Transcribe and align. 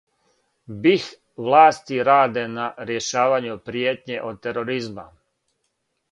БиХ 0.85 1.03
власти 1.49 1.99
раде 2.07 2.45
на 2.53 2.63
рјешавању 2.89 3.57
пријетње 3.67 4.17
од 4.31 4.41
тероризма 4.47 5.05